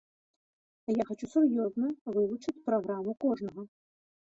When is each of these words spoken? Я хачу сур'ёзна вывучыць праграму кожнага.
Я 0.91 1.03
хачу 1.09 1.29
сур'ёзна 1.33 1.87
вывучыць 2.17 2.57
праграму 2.71 3.11
кожнага. 3.27 3.71